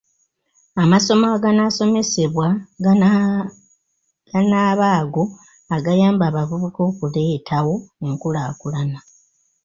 [0.83, 2.47] Amasomo aganaasomesebwa
[4.33, 5.23] ganaaba ago
[5.75, 7.75] agayamba abavubuka okuleetawo
[8.05, 8.99] enkulaakulana.